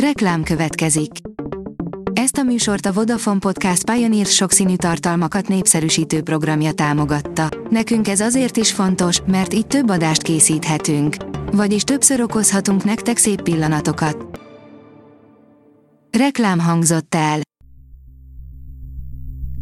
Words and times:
Reklám 0.00 0.42
következik. 0.42 1.10
Ezt 2.12 2.36
a 2.36 2.42
műsort 2.42 2.86
a 2.86 2.92
Vodafone 2.92 3.38
Podcast 3.38 3.90
Pioneer 3.90 4.26
sokszínű 4.26 4.76
tartalmakat 4.76 5.48
népszerűsítő 5.48 6.22
programja 6.22 6.72
támogatta. 6.72 7.48
Nekünk 7.70 8.08
ez 8.08 8.20
azért 8.20 8.56
is 8.56 8.72
fontos, 8.72 9.20
mert 9.26 9.54
így 9.54 9.66
több 9.66 9.88
adást 9.90 10.22
készíthetünk. 10.22 11.16
Vagyis 11.52 11.82
többször 11.82 12.20
okozhatunk 12.20 12.84
nektek 12.84 13.16
szép 13.16 13.42
pillanatokat. 13.42 14.40
Reklám 16.18 16.58
hangzott 16.58 17.14
el. 17.14 17.40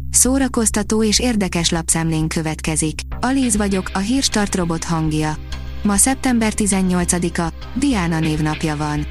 Szórakoztató 0.09 1.03
és 1.03 1.19
érdekes 1.19 1.69
lapszemlén 1.69 2.27
következik. 2.27 2.99
Alíz 3.19 3.57
vagyok, 3.57 3.89
a 3.93 3.99
hírstart 3.99 4.55
robot 4.55 4.83
hangja. 4.83 5.35
Ma 5.83 5.95
szeptember 5.95 6.53
18-a, 6.55 7.53
Diana 7.79 8.19
névnapja 8.19 8.75
van. 8.75 9.05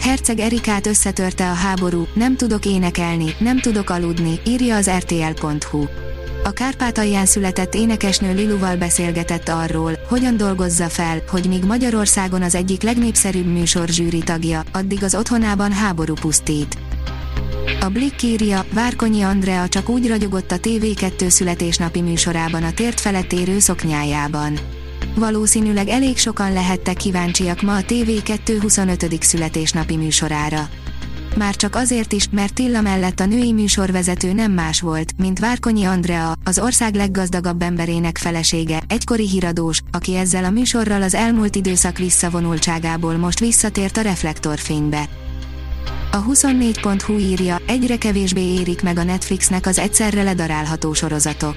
Herceg 0.00 0.38
Erikát 0.38 0.86
összetörte 0.86 1.50
a 1.50 1.54
háború, 1.54 2.06
nem 2.14 2.36
tudok 2.36 2.64
énekelni, 2.66 3.34
nem 3.38 3.60
tudok 3.60 3.90
aludni, 3.90 4.40
írja 4.46 4.76
az 4.76 4.90
rtl.hu. 4.90 5.84
A 6.44 6.50
Kárpátalján 6.50 7.26
született 7.26 7.74
énekesnő 7.74 8.34
Liluval 8.34 8.76
beszélgetett 8.76 9.48
arról, 9.48 9.92
hogyan 10.08 10.36
dolgozza 10.36 10.88
fel, 10.88 11.22
hogy 11.28 11.46
míg 11.48 11.64
Magyarországon 11.64 12.42
az 12.42 12.54
egyik 12.54 12.82
legnépszerűbb 12.82 13.46
műsor 13.46 13.88
zsűri 13.88 14.18
tagja, 14.18 14.62
addig 14.72 15.02
az 15.02 15.14
otthonában 15.14 15.72
háború 15.72 16.14
pusztít. 16.14 16.78
A 17.80 17.88
Blick 17.88 18.22
írja, 18.22 18.64
Várkonyi 18.72 19.22
Andrea 19.22 19.68
csak 19.68 19.88
úgy 19.88 20.08
ragyogott 20.08 20.50
a 20.52 20.58
TV2 20.58 21.28
születésnapi 21.28 22.00
műsorában 22.00 22.62
a 22.62 22.72
tért 22.72 23.00
felett 23.00 23.32
érő 23.32 23.58
szoknyájában. 23.58 24.58
Valószínűleg 25.14 25.88
elég 25.88 26.18
sokan 26.18 26.52
lehettek 26.52 26.96
kíváncsiak 26.96 27.62
ma 27.62 27.76
a 27.76 27.80
TV2 27.80 28.58
25. 28.60 29.22
születésnapi 29.22 29.96
műsorára. 29.96 30.68
Már 31.36 31.56
csak 31.56 31.74
azért 31.74 32.12
is, 32.12 32.28
mert 32.30 32.54
Tilla 32.54 32.80
mellett 32.80 33.20
a 33.20 33.26
női 33.26 33.52
műsorvezető 33.52 34.32
nem 34.32 34.52
más 34.52 34.80
volt, 34.80 35.12
mint 35.18 35.38
Várkonyi 35.38 35.84
Andrea, 35.84 36.32
az 36.44 36.58
ország 36.58 36.94
leggazdagabb 36.94 37.62
emberének 37.62 38.18
felesége, 38.18 38.82
egykori 38.88 39.28
híradós, 39.28 39.80
aki 39.90 40.16
ezzel 40.16 40.44
a 40.44 40.50
műsorral 40.50 41.02
az 41.02 41.14
elmúlt 41.14 41.56
időszak 41.56 41.98
visszavonultságából 41.98 43.16
most 43.16 43.38
visszatért 43.38 43.96
a 43.96 44.00
reflektorfénybe. 44.00 45.08
A 46.12 46.24
24.hu 46.24 47.18
írja, 47.18 47.60
egyre 47.66 47.96
kevésbé 47.96 48.54
érik 48.54 48.82
meg 48.82 48.98
a 48.98 49.04
Netflixnek 49.04 49.66
az 49.66 49.78
egyszerre 49.78 50.22
ledarálható 50.22 50.92
sorozatok. 50.92 51.54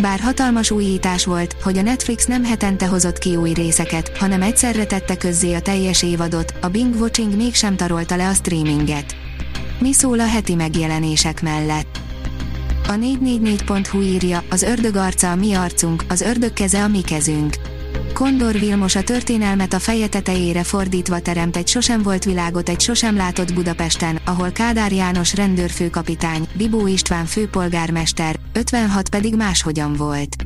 Bár 0.00 0.20
hatalmas 0.20 0.70
újítás 0.70 1.24
volt, 1.24 1.56
hogy 1.62 1.78
a 1.78 1.82
Netflix 1.82 2.26
nem 2.26 2.44
hetente 2.44 2.86
hozott 2.86 3.18
ki 3.18 3.36
új 3.36 3.52
részeket, 3.52 4.16
hanem 4.18 4.42
egyszerre 4.42 4.84
tette 4.84 5.16
közzé 5.16 5.54
a 5.54 5.60
teljes 5.60 6.02
évadot, 6.02 6.54
a 6.60 6.68
Bing 6.68 7.00
Watching 7.00 7.36
mégsem 7.36 7.76
tarolta 7.76 8.16
le 8.16 8.28
a 8.28 8.34
streaminget. 8.34 9.16
Mi 9.80 9.92
szól 9.92 10.20
a 10.20 10.26
heti 10.26 10.54
megjelenések 10.54 11.42
mellett? 11.42 12.00
A 12.88 12.92
444.hu 12.92 14.00
írja, 14.00 14.42
az 14.50 14.62
ördög 14.62 14.96
arca 14.96 15.30
a 15.30 15.34
mi 15.34 15.52
arcunk, 15.52 16.04
az 16.08 16.20
ördög 16.20 16.52
keze 16.52 16.82
a 16.82 16.88
mi 16.88 17.00
kezünk. 17.00 17.54
Kondor 18.18 18.58
Vilmos 18.58 18.94
a 18.94 19.02
történelmet 19.02 19.72
a 19.72 19.78
feje 19.78 20.08
tetejére 20.08 20.62
fordítva 20.62 21.20
teremt 21.20 21.56
egy 21.56 21.68
sosem 21.68 22.02
volt 22.02 22.24
világot 22.24 22.68
egy 22.68 22.80
sosem 22.80 23.16
látott 23.16 23.54
Budapesten, 23.54 24.20
ahol 24.24 24.50
Kádár 24.50 24.92
János 24.92 25.34
rendőrfőkapitány, 25.34 26.48
Bibó 26.52 26.86
István 26.86 27.26
főpolgármester, 27.26 28.38
56 28.52 29.08
pedig 29.08 29.36
máshogyan 29.36 29.92
volt. 29.92 30.36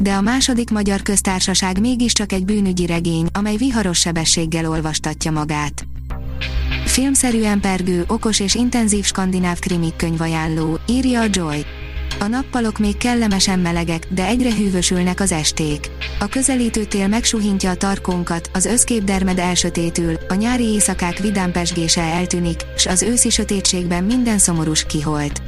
De 0.00 0.12
a 0.12 0.20
második 0.20 0.70
magyar 0.70 1.02
köztársaság 1.02 1.80
mégiscsak 1.80 2.32
egy 2.32 2.44
bűnügyi 2.44 2.86
regény, 2.86 3.26
amely 3.32 3.56
viharos 3.56 3.98
sebességgel 3.98 4.70
olvastatja 4.70 5.30
magát. 5.30 5.86
Filmszerűen 6.84 7.60
pergő, 7.60 8.04
okos 8.06 8.40
és 8.40 8.54
intenzív 8.54 9.04
skandináv 9.04 9.58
krimik 9.58 9.96
könyvajánló, 9.96 10.78
írja 10.86 11.20
a 11.20 11.26
Joy. 11.30 11.64
A 12.18 12.26
nappalok 12.26 12.78
még 12.78 12.96
kellemesen 12.96 13.58
melegek, 13.58 14.06
de 14.08 14.26
egyre 14.26 14.54
hűvösülnek 14.54 15.20
az 15.20 15.32
esték. 15.32 15.90
A 16.18 16.26
közelítő 16.26 16.84
tél 16.84 17.08
megsuhintja 17.08 17.70
a 17.70 17.74
tarkónkat, 17.74 18.50
az 18.52 18.64
összképdermed 18.64 19.38
elsötétül, 19.38 20.14
a 20.28 20.34
nyári 20.34 20.64
éjszakák 20.64 21.18
vidám 21.18 21.52
pesgése 21.52 22.02
eltűnik, 22.02 22.60
s 22.76 22.86
az 22.86 23.02
őszi 23.02 23.30
sötétségben 23.30 24.04
minden 24.04 24.38
szomorús 24.38 24.86
kiholt. 24.86 25.42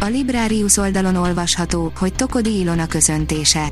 A 0.00 0.04
Librarius 0.04 0.76
oldalon 0.76 1.16
olvasható, 1.16 1.92
hogy 1.96 2.12
Tokodi 2.12 2.58
Ilona 2.58 2.86
köszöntése. 2.86 3.68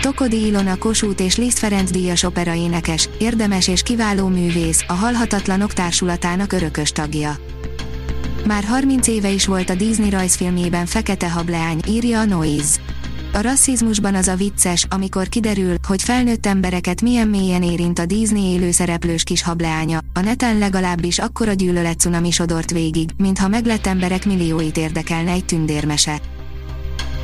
Tokodi 0.00 0.46
Ilona 0.46 0.76
Kossuth 0.76 1.22
és 1.22 1.36
Liszt 1.36 1.58
Ferenc 1.58 1.90
díjas 1.90 2.22
operaénekes, 2.22 3.08
érdemes 3.18 3.68
és 3.68 3.82
kiváló 3.82 4.26
művész, 4.26 4.84
a 4.86 4.92
Halhatatlanok 4.92 5.72
társulatának 5.72 6.52
örökös 6.52 6.92
tagja. 6.92 7.36
Már 8.46 8.64
30 8.64 9.06
éve 9.06 9.28
is 9.28 9.46
volt 9.46 9.70
a 9.70 9.74
Disney 9.74 10.10
rajzfilmjében 10.10 10.86
Fekete 10.86 11.30
Hableány, 11.30 11.80
írja 11.88 12.20
a 12.20 12.24
Noise. 12.24 12.80
A 13.32 13.40
rasszizmusban 13.40 14.14
az 14.14 14.28
a 14.28 14.34
vicces, 14.34 14.86
amikor 14.90 15.28
kiderül, 15.28 15.74
hogy 15.86 16.02
felnőtt 16.02 16.46
embereket 16.46 17.02
milyen 17.02 17.28
mélyen 17.28 17.62
érint 17.62 17.98
a 17.98 18.06
Disney 18.06 18.52
élőszereplős 18.52 19.22
kis 19.22 19.42
hableánya, 19.42 19.98
a 20.12 20.20
neten 20.20 20.58
legalábbis 20.58 21.18
akkora 21.18 21.52
gyűlölet 21.52 22.00
cunami 22.00 22.30
sodort 22.30 22.70
végig, 22.70 23.10
mintha 23.16 23.48
meglett 23.48 23.86
emberek 23.86 24.26
millióit 24.26 24.76
érdekelne 24.76 25.30
egy 25.30 25.44
tündérmese. 25.44 26.20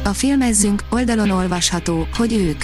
A 0.05 0.13
filmezzünk 0.13 0.83
oldalon 0.91 1.31
olvasható, 1.31 2.07
hogy 2.17 2.33
ők 2.33 2.63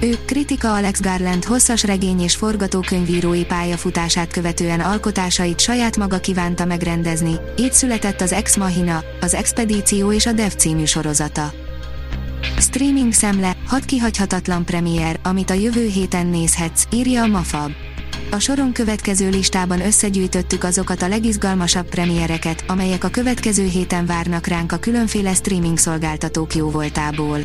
ők 0.00 0.24
kritika 0.24 0.74
Alex 0.74 1.00
Garland 1.00 1.44
hosszas 1.44 1.82
regény 1.82 2.20
és 2.20 2.36
forgatókönyvírói 2.36 3.44
pályafutását 3.44 4.32
követően 4.32 4.80
alkotásait 4.80 5.60
saját 5.60 5.96
maga 5.96 6.18
kívánta 6.18 6.64
megrendezni, 6.64 7.34
így 7.58 7.72
született 7.72 8.20
az 8.20 8.32
Ex 8.32 8.56
Machina, 8.56 9.02
az 9.20 9.34
Expedíció 9.34 10.12
és 10.12 10.26
a 10.26 10.32
Dev 10.32 10.50
című 10.50 10.84
sorozata. 10.84 11.52
Streaming 12.58 13.12
szemle, 13.12 13.56
hat 13.66 13.84
kihagyhatatlan 13.84 14.64
premier, 14.64 15.20
amit 15.22 15.50
a 15.50 15.54
jövő 15.54 15.86
héten 15.86 16.26
nézhetsz, 16.26 16.84
írja 16.92 17.22
a 17.22 17.26
Mafab. 17.26 17.70
A 18.30 18.38
soron 18.38 18.72
következő 18.72 19.28
listában 19.28 19.80
összegyűjtöttük 19.80 20.64
azokat 20.64 21.02
a 21.02 21.08
legizgalmasabb 21.08 21.88
premiereket, 21.88 22.64
amelyek 22.66 23.04
a 23.04 23.08
következő 23.08 23.64
héten 23.64 24.06
várnak 24.06 24.46
ránk 24.46 24.72
a 24.72 24.76
különféle 24.76 25.34
streaming 25.34 25.78
szolgáltatók 25.78 26.54
jóvoltából. 26.54 27.38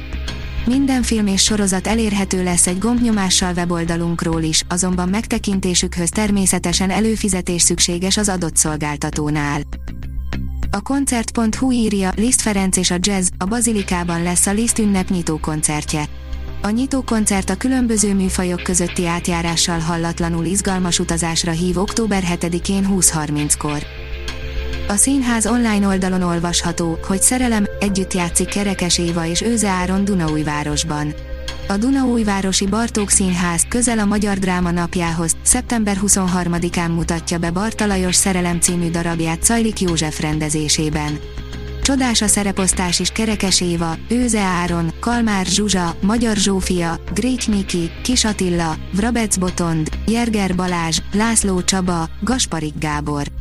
Minden 0.66 1.04
film 1.04 1.28
és 1.28 1.44
sorozat 1.44 1.88
elérhető 1.88 2.44
lesz 2.44 2.68
egy 2.68 2.78
gombnyomással 2.78 3.54
weboldalunkról 3.54 4.42
is, 4.42 4.64
azonban 4.70 5.10
megtekintésükhöz 5.10 6.10
természetesen 6.10 6.90
előfizetés 6.90 7.62
szükséges 7.62 8.18
az 8.18 8.30
adott 8.30 8.56
szolgáltatónál. 8.56 9.62
A 10.72 10.82
koncert.hu 10.82 11.72
írja, 11.72 12.12
Liszt 12.16 12.42
Ferenc 12.42 12.78
és 12.78 12.92
a 12.92 12.98
Jazz, 13.00 13.28
a 13.38 13.46
Bazilikában 13.46 14.24
lesz 14.24 14.46
a 14.46 14.52
Liszt 14.52 14.80
ünnep 14.80 15.10
nyitó 15.10 15.38
koncertje. 15.38 16.06
A 16.62 16.70
nyitó 16.70 17.02
koncert 17.02 17.50
a 17.50 17.56
különböző 17.56 18.14
műfajok 18.14 18.64
közötti 18.64 19.06
átjárással 19.06 19.80
hallatlanul 19.80 20.46
izgalmas 20.46 21.00
utazásra 21.00 21.52
hív 21.52 21.78
október 21.78 22.24
7-én 22.34 22.88
20.30-kor. 22.90 24.01
A 24.88 24.96
színház 24.96 25.46
online 25.46 25.88
oldalon 25.88 26.22
olvasható, 26.22 26.98
hogy 27.08 27.22
szerelem, 27.22 27.66
együtt 27.80 28.14
játszik 28.14 28.48
Kerekes 28.48 28.98
Éva 28.98 29.26
és 29.26 29.42
Őze 29.42 29.70
Áron 29.70 30.06
Dunaújvárosban. 30.06 31.14
A 31.68 31.78
Dunaújvárosi 31.78 32.68
Bartók 32.68 33.10
Színház 33.10 33.66
közel 33.70 34.00
a 34.00 34.06
Magyar 34.06 34.38
Dráma 34.38 34.72
napjához, 34.72 35.36
szeptember 35.42 35.98
23-án 36.06 36.94
mutatja 36.94 37.38
be 37.38 37.52
Bartalajos 37.52 38.16
Szerelem 38.16 38.60
című 38.60 38.90
darabját 38.90 39.46
Czajlik 39.46 39.80
József 39.80 40.20
rendezésében. 40.20 41.20
Csodás 41.82 42.22
a 42.22 42.28
szereposztás 42.28 43.00
is 43.00 43.10
Kerekes 43.10 43.62
Éva, 43.62 43.96
Őze 44.10 44.42
Áron, 44.42 44.94
Kalmár 45.00 45.46
Zsuzsa, 45.46 45.96
Magyar 46.02 46.36
Zsófia, 46.36 47.00
Grék 47.14 47.48
Niki, 47.48 47.92
Kis 48.04 48.26
Attila, 48.26 48.76
Vrabec 48.92 49.38
Botond, 49.38 49.90
Jerger 50.08 50.56
Balázs, 50.56 51.00
László 51.14 51.62
Csaba, 51.62 52.10
Gasparik 52.22 52.74
Gábor. 52.80 53.41